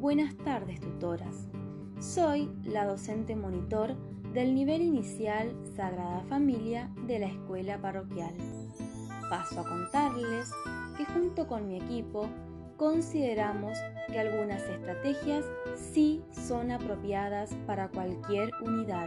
Buenas 0.00 0.34
tardes, 0.38 0.80
tutoras. 0.80 1.46
Soy 2.00 2.50
la 2.64 2.86
docente 2.86 3.36
monitor 3.36 3.94
del 4.32 4.54
nivel 4.54 4.80
inicial 4.80 5.54
Sagrada 5.76 6.24
Familia 6.30 6.90
de 7.06 7.18
la 7.18 7.26
escuela 7.26 7.76
parroquial. 7.82 8.32
Paso 9.28 9.60
a 9.60 9.68
contarles 9.68 10.50
que 10.96 11.04
junto 11.04 11.46
con 11.46 11.68
mi 11.68 11.76
equipo 11.76 12.30
consideramos 12.78 13.76
que 14.06 14.18
algunas 14.18 14.62
estrategias 14.62 15.44
sí 15.76 16.22
son 16.32 16.70
apropiadas 16.70 17.54
para 17.66 17.88
cualquier 17.88 18.50
unidad, 18.62 19.06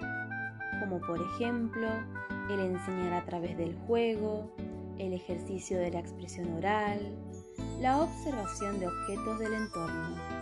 como 0.79 1.01
por 1.01 1.19
ejemplo 1.19 1.87
el 2.51 2.59
enseñar 2.59 3.13
a 3.13 3.25
través 3.25 3.57
del 3.57 3.75
juego, 3.87 4.53
el 4.99 5.13
ejercicio 5.13 5.79
de 5.79 5.89
la 5.89 6.01
expresión 6.01 6.53
oral, 6.53 6.99
la 7.81 7.99
observación 7.99 8.79
de 8.79 8.87
objetos 8.87 9.39
del 9.39 9.53
entorno, 9.55 10.32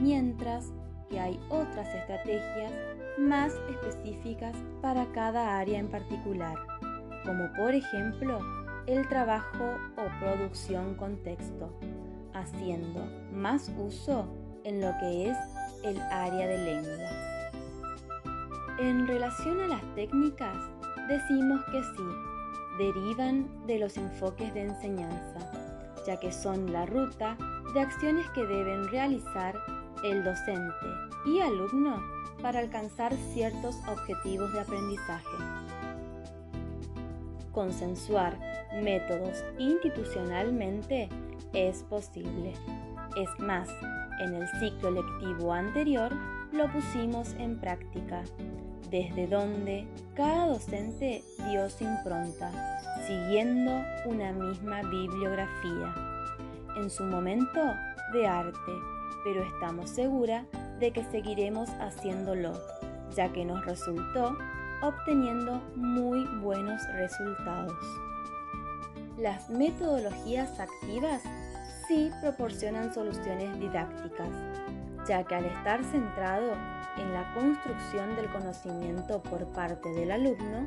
mientras 0.00 0.72
que 1.08 1.18
hay 1.18 1.40
otras 1.48 1.88
estrategias 1.94 2.72
más 3.18 3.52
específicas 3.70 4.54
para 4.80 5.06
cada 5.12 5.58
área 5.58 5.78
en 5.78 5.88
particular, 5.88 6.56
como 7.24 7.52
por 7.54 7.74
ejemplo 7.74 8.38
el 8.86 9.08
trabajo 9.08 9.76
o 9.96 10.20
producción 10.20 10.94
con 10.94 11.22
texto, 11.22 11.70
haciendo 12.32 13.04
más 13.32 13.70
uso 13.78 14.26
en 14.64 14.80
lo 14.80 14.92
que 14.98 15.30
es 15.30 15.36
el 15.84 16.00
área 16.00 16.46
de 16.46 16.58
lengua. 16.58 17.08
En 18.78 19.06
relación 19.06 19.60
a 19.60 19.66
las 19.66 19.82
técnicas, 19.94 20.56
decimos 21.08 21.60
que 21.72 21.82
sí, 21.82 22.02
derivan 22.78 23.66
de 23.66 23.78
los 23.78 23.96
enfoques 23.96 24.54
de 24.54 24.62
enseñanza, 24.62 25.52
ya 26.06 26.18
que 26.18 26.32
son 26.32 26.72
la 26.72 26.86
ruta 26.86 27.36
de 27.74 27.80
acciones 27.80 28.28
que 28.30 28.46
deben 28.46 28.88
realizar 28.88 29.54
el 30.04 30.24
docente 30.24 30.86
y 31.26 31.40
alumno 31.40 32.02
para 32.42 32.60
alcanzar 32.60 33.12
ciertos 33.32 33.76
objetivos 33.88 34.52
de 34.52 34.60
aprendizaje. 34.60 35.36
Consensuar 37.52 38.38
métodos 38.82 39.44
institucionalmente 39.58 41.08
es 41.52 41.82
posible. 41.84 42.52
Es 43.16 43.40
más, 43.40 43.68
en 44.20 44.34
el 44.34 44.48
ciclo 44.60 44.90
lectivo 44.90 45.52
anterior 45.52 46.12
lo 46.52 46.70
pusimos 46.72 47.34
en 47.34 47.58
práctica, 47.58 48.22
desde 48.90 49.26
donde 49.26 49.86
cada 50.14 50.46
docente 50.46 51.22
dio 51.48 51.68
su 51.68 51.84
impronta, 51.84 52.50
siguiendo 53.06 53.72
una 54.06 54.32
misma 54.32 54.82
bibliografía, 54.82 55.94
en 56.76 56.88
su 56.90 57.04
momento 57.04 57.60
de 58.12 58.26
arte, 58.26 58.72
pero 59.24 59.42
estamos 59.42 59.90
seguras 59.90 60.44
de 60.78 60.92
que 60.92 61.04
seguiremos 61.04 61.68
haciéndolo, 61.80 62.52
ya 63.14 63.32
que 63.32 63.44
nos 63.44 63.64
resultó 63.64 64.36
obteniendo 64.82 65.60
muy 65.74 66.24
buenos 66.40 66.80
resultados. 66.94 67.74
Las 69.18 69.50
metodologías 69.50 70.60
activas 70.60 71.22
sí 71.88 72.10
proporcionan 72.20 72.94
soluciones 72.94 73.58
didácticas, 73.58 74.28
ya 75.08 75.24
que 75.24 75.34
al 75.34 75.46
estar 75.46 75.82
centrado 75.84 76.52
en 76.98 77.12
la 77.12 77.32
construcción 77.34 78.14
del 78.16 78.30
conocimiento 78.30 79.22
por 79.22 79.46
parte 79.52 79.88
del 79.90 80.12
alumno, 80.12 80.66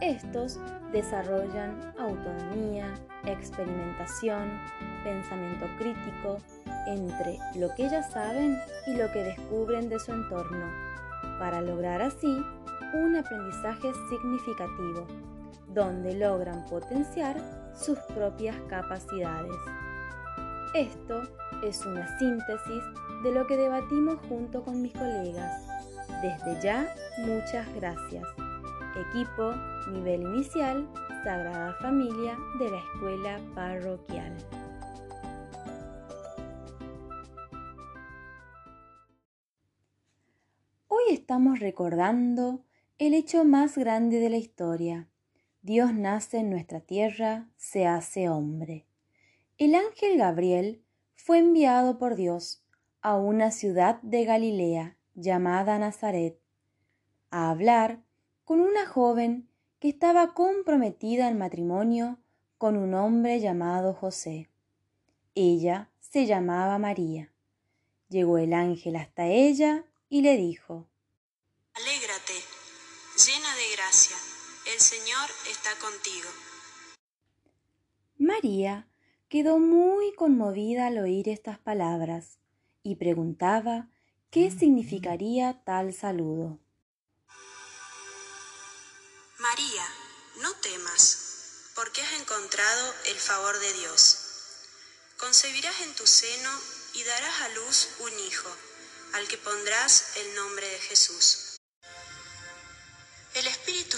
estos 0.00 0.58
desarrollan 0.92 1.94
autonomía, 1.98 2.94
experimentación, 3.24 4.60
pensamiento 5.04 5.66
crítico 5.78 6.38
entre 6.86 7.38
lo 7.54 7.74
que 7.74 7.88
ya 7.88 8.02
saben 8.02 8.58
y 8.86 8.96
lo 8.96 9.10
que 9.12 9.24
descubren 9.24 9.88
de 9.88 9.98
su 9.98 10.12
entorno, 10.12 10.66
para 11.38 11.60
lograr 11.60 12.02
así 12.02 12.44
un 12.94 13.16
aprendizaje 13.16 13.92
significativo, 14.08 15.06
donde 15.74 16.14
logran 16.14 16.64
potenciar 16.66 17.36
sus 17.74 17.98
propias 18.14 18.56
capacidades. 18.68 19.56
Esto 20.74 21.22
es 21.62 21.84
una 21.84 22.18
síntesis 22.18 22.82
de 23.22 23.32
lo 23.32 23.46
que 23.46 23.56
debatimos 23.56 24.18
junto 24.28 24.62
con 24.62 24.82
mis 24.82 24.92
colegas. 24.92 25.64
Desde 26.22 26.60
ya, 26.62 26.94
muchas 27.18 27.66
gracias. 27.74 28.24
Equipo, 28.96 29.54
nivel 29.92 30.22
inicial, 30.22 30.86
Sagrada 31.24 31.74
Familia 31.80 32.36
de 32.58 32.70
la 32.70 32.78
Escuela 32.78 33.40
Parroquial. 33.54 34.36
Estamos 41.10 41.60
recordando 41.60 42.64
el 42.98 43.14
hecho 43.14 43.44
más 43.44 43.78
grande 43.78 44.18
de 44.18 44.28
la 44.28 44.36
historia. 44.36 45.08
Dios 45.62 45.94
nace 45.94 46.38
en 46.38 46.50
nuestra 46.50 46.80
tierra, 46.80 47.48
se 47.56 47.86
hace 47.86 48.28
hombre. 48.28 48.84
El 49.56 49.74
ángel 49.74 50.18
Gabriel 50.18 50.82
fue 51.14 51.38
enviado 51.38 51.98
por 51.98 52.14
Dios 52.14 52.62
a 53.00 53.16
una 53.16 53.50
ciudad 53.50 54.02
de 54.02 54.24
Galilea 54.24 54.96
llamada 55.14 55.78
Nazaret 55.78 56.38
a 57.30 57.50
hablar 57.50 58.00
con 58.44 58.60
una 58.60 58.86
joven 58.86 59.48
que 59.78 59.88
estaba 59.88 60.34
comprometida 60.34 61.28
en 61.28 61.38
matrimonio 61.38 62.18
con 62.58 62.76
un 62.76 62.94
hombre 62.94 63.40
llamado 63.40 63.94
José. 63.94 64.48
Ella 65.34 65.90
se 66.00 66.26
llamaba 66.26 66.78
María. 66.78 67.32
Llegó 68.08 68.38
el 68.38 68.52
ángel 68.52 68.96
hasta 68.96 69.26
ella 69.26 69.84
y 70.08 70.22
le 70.22 70.36
dijo, 70.36 70.86
llena 73.26 73.56
de 73.56 73.72
gracia, 73.72 74.16
el 74.66 74.78
Señor 74.80 75.28
está 75.50 75.74
contigo. 75.80 76.28
María 78.16 78.88
quedó 79.28 79.58
muy 79.58 80.14
conmovida 80.14 80.86
al 80.86 80.98
oír 80.98 81.28
estas 81.28 81.58
palabras 81.58 82.38
y 82.84 82.94
preguntaba 82.94 83.88
qué 84.30 84.52
significaría 84.52 85.60
tal 85.64 85.92
saludo. 85.92 86.60
María, 89.38 89.86
no 90.40 90.54
temas, 90.62 91.72
porque 91.74 92.00
has 92.02 92.20
encontrado 92.20 92.94
el 93.06 93.16
favor 93.16 93.58
de 93.58 93.72
Dios. 93.80 94.18
Concebirás 95.18 95.80
en 95.80 95.94
tu 95.96 96.06
seno 96.06 96.50
y 96.94 97.02
darás 97.02 97.40
a 97.40 97.48
luz 97.48 97.88
un 97.98 98.26
hijo, 98.28 98.48
al 99.14 99.26
que 99.26 99.38
pondrás 99.38 100.16
el 100.18 100.34
nombre 100.36 100.68
de 100.68 100.78
Jesús. 100.78 101.57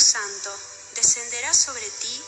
Santo 0.01 0.59
descenderá 0.97 1.53
sobre 1.55 1.89
ti 1.89 2.23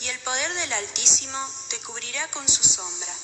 y 0.00 0.08
el 0.08 0.20
poder 0.20 0.52
del 0.54 0.72
Altísimo 0.72 1.38
te 1.70 1.80
cubrirá 1.80 2.30
con 2.30 2.48
su 2.48 2.62
sombra. 2.62 3.14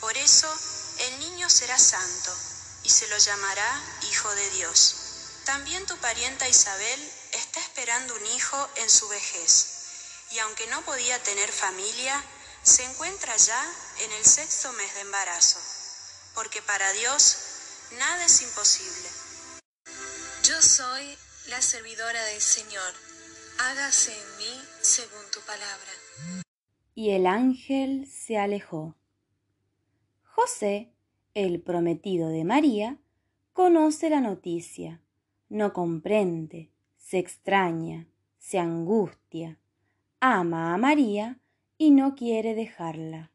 Por 0.00 0.16
eso 0.16 0.52
el 0.98 1.18
niño 1.18 1.48
será 1.48 1.78
santo 1.78 2.36
y 2.84 2.90
se 2.90 3.08
lo 3.08 3.16
llamará 3.18 3.98
Hijo 4.10 4.32
de 4.34 4.50
Dios. 4.50 4.96
También 5.44 5.84
tu 5.86 5.96
parienta 5.98 6.48
Isabel 6.48 7.12
está 7.32 7.60
esperando 7.60 8.14
un 8.14 8.26
hijo 8.26 8.70
en 8.76 8.88
su 8.88 9.08
vejez, 9.08 9.66
y 10.30 10.38
aunque 10.38 10.66
no 10.68 10.84
podía 10.84 11.22
tener 11.22 11.50
familia, 11.52 12.22
se 12.62 12.84
encuentra 12.84 13.36
ya 13.36 13.74
en 14.00 14.12
el 14.12 14.24
sexto 14.24 14.72
mes 14.72 14.94
de 14.94 15.00
embarazo, 15.00 15.60
porque 16.34 16.62
para 16.62 16.90
Dios 16.92 17.36
nada 17.92 18.24
es 18.24 18.40
imposible. 18.40 19.10
Yo 20.44 20.60
soy 20.62 21.18
la 21.46 21.60
servidora 21.60 22.22
del 22.24 22.40
Señor, 22.40 22.94
hágase 23.58 24.12
en 24.12 24.38
mí 24.38 24.60
según 24.80 25.22
tu 25.32 25.40
palabra. 25.40 26.44
Y 26.94 27.10
el 27.10 27.26
ángel 27.26 28.06
se 28.06 28.38
alejó. 28.38 28.96
José, 30.24 30.92
el 31.34 31.60
prometido 31.60 32.28
de 32.28 32.44
María, 32.44 32.98
conoce 33.52 34.10
la 34.10 34.20
noticia, 34.20 35.00
no 35.48 35.72
comprende, 35.72 36.70
se 36.96 37.18
extraña, 37.18 38.08
se 38.38 38.58
angustia, 38.58 39.58
ama 40.20 40.74
a 40.74 40.78
María 40.78 41.38
y 41.78 41.90
no 41.90 42.14
quiere 42.14 42.54
dejarla. 42.54 43.30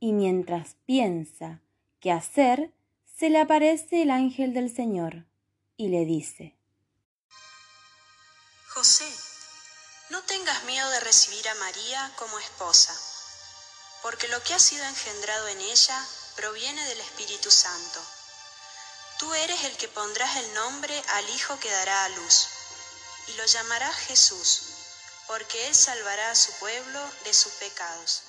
Y 0.00 0.12
mientras 0.12 0.76
piensa 0.84 1.62
qué 2.00 2.10
hacer, 2.10 2.72
se 3.04 3.30
le 3.30 3.38
aparece 3.38 4.02
el 4.02 4.10
ángel 4.10 4.52
del 4.52 4.68
Señor 4.68 5.26
y 5.76 5.88
le 5.88 6.04
dice, 6.04 6.56
José, 8.74 9.21
no 10.12 10.20
tengas 10.24 10.62
miedo 10.66 10.90
de 10.90 11.00
recibir 11.00 11.48
a 11.48 11.54
María 11.54 12.12
como 12.18 12.38
esposa, 12.38 12.92
porque 14.02 14.28
lo 14.28 14.42
que 14.42 14.52
ha 14.52 14.58
sido 14.58 14.84
engendrado 14.84 15.48
en 15.48 15.58
ella 15.58 15.98
proviene 16.36 16.84
del 16.84 17.00
Espíritu 17.00 17.50
Santo. 17.50 17.98
Tú 19.18 19.32
eres 19.32 19.64
el 19.64 19.74
que 19.78 19.88
pondrás 19.88 20.36
el 20.36 20.54
nombre 20.54 20.92
al 21.14 21.24
Hijo 21.34 21.58
que 21.60 21.70
dará 21.70 22.04
a 22.04 22.08
luz, 22.10 22.46
y 23.28 23.38
lo 23.38 23.46
llamarás 23.46 23.96
Jesús, 24.06 25.24
porque 25.28 25.66
Él 25.68 25.74
salvará 25.74 26.30
a 26.30 26.34
su 26.34 26.52
pueblo 26.60 27.00
de 27.24 27.32
sus 27.32 27.52
pecados. 27.52 28.24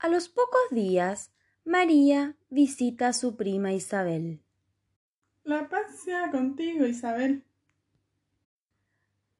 A 0.00 0.08
los 0.08 0.28
pocos 0.28 0.66
días, 0.72 1.30
María 1.64 2.34
visita 2.48 3.08
a 3.08 3.12
su 3.12 3.36
prima 3.36 3.72
Isabel. 3.72 4.42
La 5.44 5.68
paz 5.68 5.86
sea 6.04 6.28
contigo, 6.32 6.86
Isabel. 6.86 7.45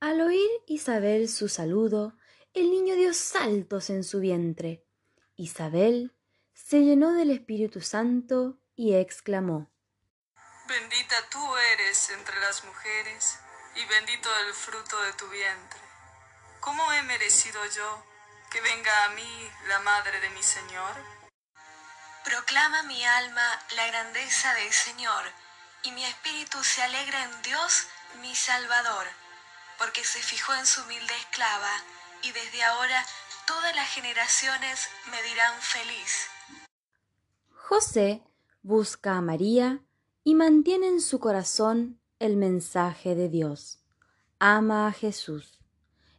Al 0.00 0.20
oír 0.20 0.50
Isabel 0.66 1.26
su 1.26 1.48
saludo, 1.48 2.18
el 2.52 2.70
niño 2.70 2.96
dio 2.96 3.14
saltos 3.14 3.88
en 3.88 4.04
su 4.04 4.20
vientre. 4.20 4.84
Isabel 5.36 6.14
se 6.52 6.80
llenó 6.80 7.14
del 7.14 7.30
Espíritu 7.30 7.80
Santo 7.80 8.58
y 8.74 8.94
exclamó 8.94 9.70
Bendita 10.68 11.16
tú 11.30 11.56
eres 11.72 12.10
entre 12.10 12.38
las 12.40 12.62
mujeres, 12.64 13.38
y 13.74 13.86
bendito 13.86 14.28
el 14.46 14.52
fruto 14.52 15.00
de 15.02 15.12
tu 15.14 15.28
vientre. 15.30 15.80
¿Cómo 16.60 16.92
he 16.92 17.02
merecido 17.04 17.60
yo 17.74 18.04
que 18.50 18.60
venga 18.60 19.04
a 19.06 19.10
mí 19.10 19.50
la 19.68 19.78
madre 19.80 20.20
de 20.20 20.28
mi 20.30 20.42
Señor? 20.42 20.92
Proclama 22.22 22.82
mi 22.82 23.02
alma 23.02 23.62
la 23.76 23.86
grandeza 23.86 24.52
del 24.54 24.72
Señor, 24.72 25.24
y 25.84 25.92
mi 25.92 26.04
espíritu 26.04 26.62
se 26.62 26.82
alegra 26.82 27.24
en 27.24 27.42
Dios, 27.42 27.86
mi 28.20 28.34
Salvador, 28.34 29.06
porque 29.78 30.04
se 30.04 30.20
fijó 30.20 30.54
en 30.54 30.66
su 30.66 30.82
humilde 30.82 31.14
esclava, 31.20 31.72
y 32.22 32.32
desde 32.32 32.62
ahora 32.62 33.04
todas 33.46 33.74
las 33.76 33.88
generaciones 33.88 34.88
me 35.10 35.22
dirán 35.22 35.54
feliz. 35.60 36.26
José 37.52 38.22
busca 38.62 39.16
a 39.16 39.20
María 39.20 39.82
y 40.24 40.34
mantiene 40.34 40.88
en 40.88 41.00
su 41.00 41.20
corazón 41.20 42.00
el 42.18 42.36
mensaje 42.36 43.14
de 43.14 43.28
Dios. 43.28 43.80
Ama 44.38 44.88
a 44.88 44.92
Jesús. 44.92 45.60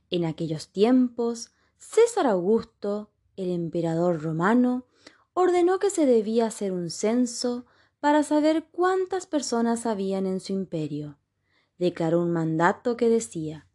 En 0.09 0.25
aquellos 0.25 0.69
tiempos, 0.69 1.51
César 1.77 2.27
Augusto, 2.27 3.11
el 3.35 3.51
emperador 3.51 4.21
romano, 4.21 4.85
ordenó 5.33 5.79
que 5.79 5.89
se 5.89 6.05
debía 6.05 6.47
hacer 6.47 6.71
un 6.71 6.89
censo 6.89 7.65
para 7.99 8.23
saber 8.23 8.67
cuántas 8.71 9.27
personas 9.27 9.85
habían 9.85 10.25
en 10.25 10.39
su 10.39 10.53
imperio. 10.53 11.17
Declaró 11.77 12.21
un 12.21 12.31
mandato 12.31 12.97
que 12.97 13.09
decía 13.09 13.67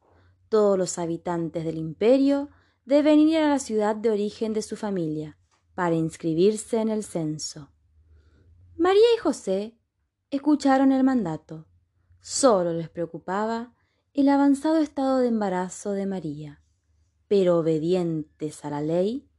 todos 0.53 0.77
los 0.77 0.99
habitantes 0.99 1.65
del 1.65 1.79
imperio 1.79 2.51
deben 2.85 3.21
ir 3.21 3.39
a 3.39 3.49
la 3.49 3.59
ciudad 3.59 3.97
de 3.97 4.11
origen 4.11 4.53
de 4.53 4.61
su 4.61 4.77
familia 4.77 5.39
para 5.75 5.95
inscribirse 5.95 6.79
en 6.79 6.91
el 6.91 7.05
censo. 7.05 7.73
María 8.77 9.01
y 9.17 9.19
José 9.19 9.79
escucharon 10.31 10.93
el 10.93 11.05
mandato. 11.05 11.69
Solo 12.21 12.75
les 12.75 12.91
preocupaba 12.91 13.75
el 14.13 14.29
avanzado 14.29 14.77
estado 14.77 15.21
de 15.21 15.29
embarazo 15.29 15.93
de 15.93 16.05
María, 16.05 16.63
pero 17.29 17.59
obedientes 17.59 18.63
a 18.67 18.69
la 18.69 18.83
ley, 18.83 19.31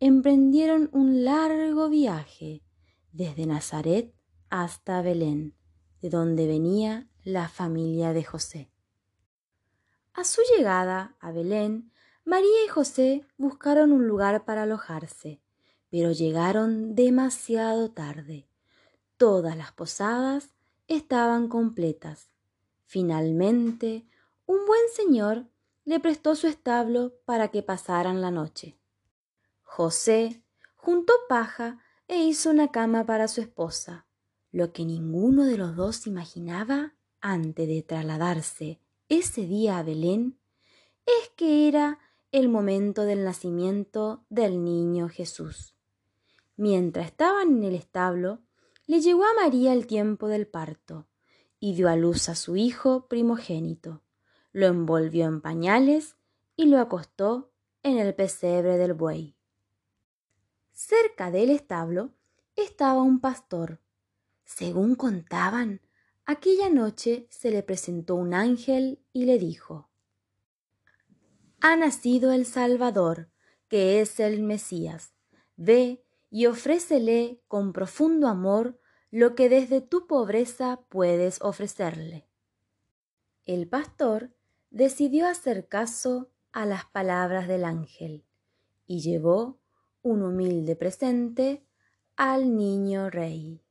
emprendieron 0.00 0.88
un 0.94 1.22
largo 1.22 1.90
viaje 1.90 2.64
desde 3.12 3.44
Nazaret 3.44 4.14
hasta 4.48 5.02
Belén, 5.02 5.54
de 6.00 6.08
donde 6.08 6.46
venía 6.46 7.10
la 7.24 7.48
familia 7.48 8.12
de 8.12 8.24
José. 8.24 8.70
A 10.12 10.24
su 10.24 10.40
llegada 10.56 11.16
a 11.20 11.30
Belén, 11.30 11.92
María 12.24 12.64
y 12.64 12.68
José 12.68 13.24
buscaron 13.36 13.92
un 13.92 14.08
lugar 14.08 14.44
para 14.44 14.64
alojarse, 14.64 15.40
pero 15.88 16.10
llegaron 16.10 16.94
demasiado 16.94 17.90
tarde. 17.90 18.48
Todas 19.16 19.56
las 19.56 19.72
posadas 19.72 20.50
estaban 20.88 21.48
completas. 21.48 22.30
Finalmente, 22.86 24.04
un 24.46 24.66
buen 24.66 24.82
señor 24.94 25.46
le 25.84 26.00
prestó 26.00 26.34
su 26.34 26.48
establo 26.48 27.14
para 27.24 27.48
que 27.48 27.62
pasaran 27.62 28.20
la 28.20 28.30
noche. 28.30 28.78
José 29.62 30.42
juntó 30.76 31.12
paja 31.28 31.78
e 32.08 32.18
hizo 32.24 32.50
una 32.50 32.72
cama 32.72 33.06
para 33.06 33.28
su 33.28 33.40
esposa. 33.40 34.06
Lo 34.50 34.72
que 34.72 34.84
ninguno 34.84 35.44
de 35.44 35.56
los 35.56 35.76
dos 35.76 36.06
imaginaba 36.06 36.94
antes 37.22 37.66
de 37.66 37.82
trasladarse 37.82 38.80
ese 39.08 39.46
día 39.46 39.78
a 39.78 39.82
Belén 39.82 40.38
es 41.06 41.30
que 41.36 41.68
era 41.68 41.98
el 42.32 42.48
momento 42.48 43.02
del 43.02 43.24
nacimiento 43.24 44.24
del 44.28 44.64
niño 44.64 45.08
Jesús. 45.08 45.74
Mientras 46.56 47.06
estaban 47.06 47.58
en 47.58 47.64
el 47.64 47.74
establo, 47.74 48.40
le 48.86 49.00
llegó 49.00 49.24
a 49.24 49.34
María 49.34 49.72
el 49.72 49.86
tiempo 49.86 50.28
del 50.28 50.46
parto 50.46 51.06
y 51.60 51.74
dio 51.74 51.88
a 51.88 51.96
luz 51.96 52.28
a 52.28 52.34
su 52.34 52.56
hijo 52.56 53.06
primogénito. 53.08 54.02
Lo 54.52 54.66
envolvió 54.66 55.26
en 55.26 55.40
pañales 55.40 56.16
y 56.56 56.66
lo 56.66 56.78
acostó 56.78 57.52
en 57.82 57.98
el 57.98 58.14
pesebre 58.14 58.76
del 58.76 58.94
buey. 58.94 59.36
Cerca 60.72 61.30
del 61.30 61.50
establo 61.50 62.10
estaba 62.56 63.02
un 63.02 63.20
pastor. 63.20 63.80
Según 64.44 64.94
contaban, 64.94 65.80
aquella 66.24 66.68
noche 66.68 67.26
se 67.30 67.50
le 67.50 67.62
presentó 67.62 68.14
un 68.14 68.34
ángel 68.34 69.00
y 69.12 69.24
le 69.24 69.38
dijo 69.38 69.88
Ha 71.60 71.76
nacido 71.76 72.32
el 72.32 72.46
Salvador, 72.46 73.30
que 73.68 74.00
es 74.00 74.20
el 74.20 74.42
Mesías. 74.42 75.14
Ve 75.56 76.04
y 76.30 76.46
ofrécele 76.46 77.40
con 77.48 77.72
profundo 77.72 78.28
amor 78.28 78.80
lo 79.10 79.34
que 79.34 79.48
desde 79.48 79.80
tu 79.80 80.06
pobreza 80.06 80.80
puedes 80.88 81.40
ofrecerle. 81.42 82.26
El 83.44 83.68
pastor 83.68 84.34
decidió 84.70 85.26
hacer 85.26 85.68
caso 85.68 86.30
a 86.52 86.64
las 86.64 86.86
palabras 86.86 87.48
del 87.48 87.64
ángel 87.64 88.24
y 88.86 89.00
llevó 89.00 89.58
un 90.02 90.22
humilde 90.22 90.76
presente 90.76 91.64
al 92.16 92.56
niño 92.56 93.10
rey. 93.10 93.61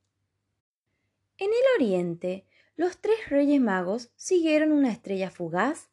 En 1.42 1.50
el 1.50 1.82
oriente, 1.84 2.46
los 2.76 3.00
tres 3.00 3.18
reyes 3.28 3.60
magos 3.60 4.12
siguieron 4.16 4.72
una 4.72 4.92
estrella 4.92 5.32
fugaz 5.32 5.90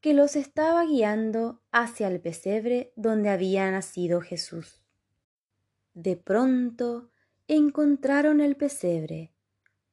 que 0.00 0.14
los 0.14 0.36
estaba 0.36 0.84
guiando 0.84 1.60
hacia 1.72 2.06
el 2.06 2.20
pesebre 2.20 2.92
donde 2.94 3.28
había 3.28 3.68
nacido 3.72 4.20
Jesús. 4.20 4.80
De 5.92 6.16
pronto 6.16 7.10
encontraron 7.48 8.40
el 8.40 8.54
pesebre, 8.54 9.34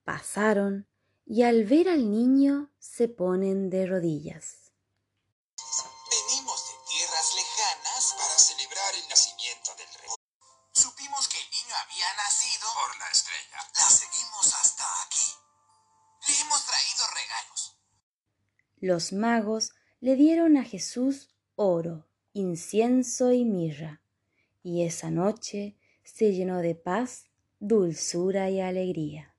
pasaron 0.04 0.86
y 1.26 1.42
al 1.42 1.66
ver 1.66 1.90
al 1.90 2.12
niño 2.12 2.70
se 2.78 3.08
ponen 3.08 3.72
de 3.72 3.88
rodillas. 3.88 4.69
Los 18.82 19.12
magos 19.12 19.72
le 20.00 20.16
dieron 20.16 20.56
a 20.56 20.64
Jesús 20.64 21.30
oro, 21.56 22.08
incienso 22.32 23.34
y 23.34 23.44
mirra, 23.44 24.02
y 24.64 24.84
esa 24.84 25.12
noche 25.12 25.76
se 26.04 26.34
llenó 26.34 26.60
de 26.60 26.76
paz, 26.76 27.26
dulzura 27.60 28.50
y 28.50 28.62
alegría. 28.62 29.36